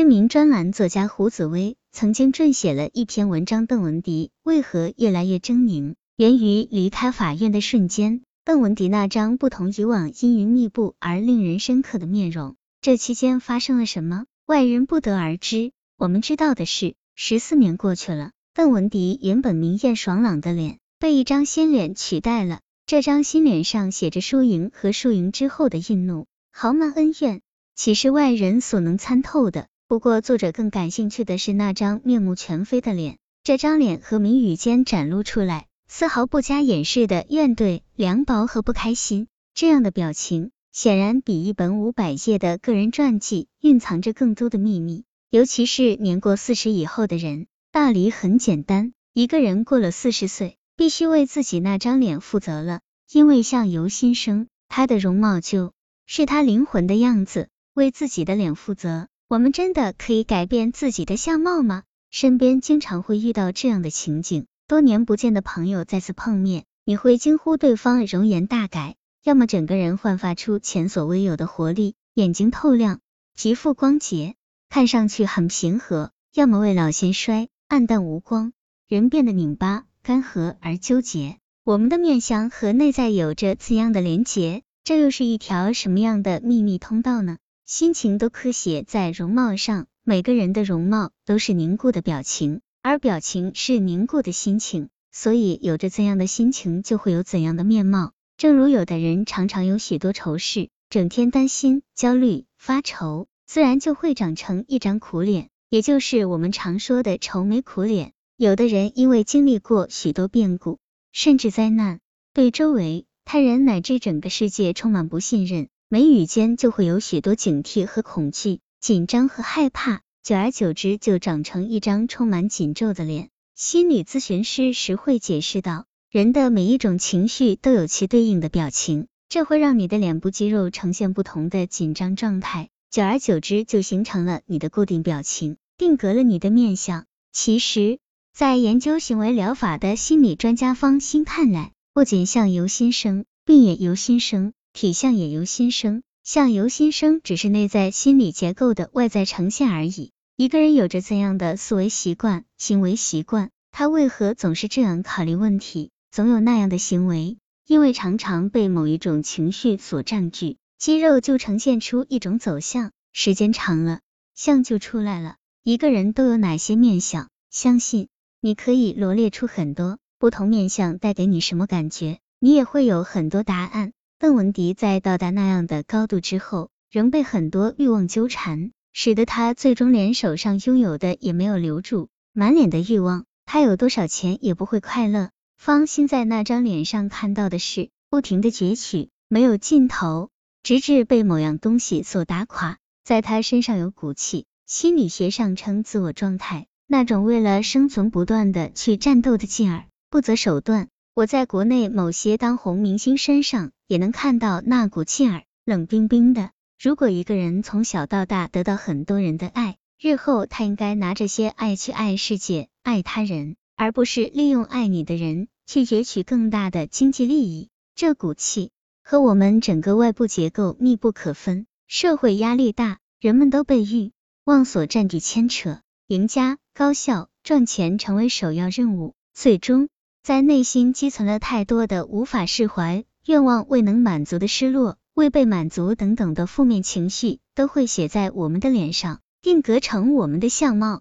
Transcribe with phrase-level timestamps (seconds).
[0.00, 5.94] 知名专栏作家胡紫薇曾经撰写了一篇文章：邓文迪为何越来越狰狞？
[6.16, 12.56] 源于离开法院的瞬间，邓文迪那张不同以往阴云密布而令人深刻的面容。
[12.80, 14.24] 这期间发生了什么？
[14.46, 15.70] 外人不得而知。
[15.98, 22.60] 我们知道的是，十四年过去了，邓文迪原本明艳爽朗的脸被一张新脸取代了。
[22.86, 27.42] 这张新脸上写着输赢和输赢之后的愠怒、豪迈、恩怨，
[27.76, 29.66] 岂是外人所能参透的？
[29.90, 33.18] 不过，作者更感兴趣的是那张面目全非的脸。
[33.42, 39.26] 这张脸和眉宇间展露出来，丝毫不加掩饰的怨怼、凉薄和不开心。
[39.52, 45.02] 这样的表情，显然比一本五百页的个人传记蕴藏着更多的秘密。
[45.28, 50.56] 尤其是年过四十以后的人，道理很简单：一个人过了四十岁。
[50.76, 52.78] 必须为自己那张脸负责了，
[53.10, 55.72] 因为相由心生，他的容貌就
[56.06, 57.48] 是他灵魂的样子。
[57.74, 61.84] 为自己的脸负责，我们真的可以改变自己的相貌吗？
[62.10, 72.98] 身边经常会遇到这样的情景：多年不见的朋友再次碰面，你会惊呼对方容颜大改，要么整个人焕发出前所未有的活力，眼睛透亮，
[73.36, 74.34] 皮肤光洁，
[74.68, 78.52] 看上去很平和；要么未老先衰，暗淡无光，
[78.88, 79.84] 人变得拧巴。
[80.02, 84.64] 干涸而纠结，我们的面相和内在有着怎样的连结？
[84.82, 87.38] 这又是一条什么样的秘密通道呢？
[87.70, 98.10] 心情都刻写在容貌上，每个人的容貌都是凝固的表情，而表情是凝固的心情，所以有着怎样的心情，就会有怎样的面貌。
[98.36, 108.14] 正如有的人常常有许多愁事，整天担心、焦虑、发愁，自然就会长成一张苦脸，也就是我们常说的愁眉苦脸。
[108.36, 110.80] 有的人因为经历过许多变故，
[111.12, 112.00] 甚至灾难，
[112.34, 123.30] 对周围他人乃至整个世界充满不信任，眉宇间就会有许多警惕和恐惧、紧张和害怕，久而久之就长成一张充满紧皱的脸。
[123.56, 137.04] 心理咨询师时会解释道，人的每一种情绪都有其对应的表情，这会让你的脸部肌肉呈现不同的紧张状态，久而久之就形成了你的固定表情，定格了你的面相。
[137.32, 137.98] 其实。
[138.32, 146.02] 在研究行为疗法的心理专家方心看来，不仅相由心生，病也由心生，体相也由心生。
[146.22, 150.12] 相由心生只是内在心理结构的外在呈现而已。
[150.36, 157.38] 一个人有着怎样的思维习惯、行为习惯，他为何总是这样考虑问题，总有那样的行为？
[157.66, 164.00] 因为常常被某一种情绪所占据，肌肉就呈现出一种走向，时间长了，
[164.34, 165.36] 相就出来了。
[165.62, 167.28] 一个人都有哪些面相？
[167.50, 168.08] 相信。
[168.40, 173.92] 你可以罗列出很多不同面相带给你什么感觉，你也会有很多答案。
[174.20, 185.30] 邓文迪在到达那样的高度之后，仍被很多欲望纠缠，使得他最终连手上拥有的也没有留住，满脸的欲望，他有多少钱也不会快乐。
[185.56, 190.28] 方心在那张脸上看到的是不停的攫取，没有尽头，
[190.62, 192.76] 直至被某样东西所打垮。
[193.02, 196.66] 在他身上有骨气，心理学上称自我状态。
[196.86, 200.88] 那种为了生存不断的去战斗的劲儿，不择手段。
[201.20, 206.50] 我在国内某些当红明星身上也能看到那股劲儿，冷冰冰的。
[206.80, 217.68] 如果一个人从小到大得到很多人的爱，日后他应该拿这些爱去爱世界、爱他人，而不是利用爱你的人去攫取更大的经济利益。
[217.94, 218.70] 这股气
[219.04, 221.66] 和我们整个外部结构密不可分。
[221.86, 224.12] 社会压力大，人们都被欲
[224.44, 225.82] 望所占据牵扯。
[226.06, 229.90] 赢家、高效、赚钱成为首要任务，最终
[230.22, 241.00] 在内心积存了太多的无法释怀、愿望未能满足的失落、未被满足等等的负面情绪，都会写在我们的脸上，定格成我们的相貌。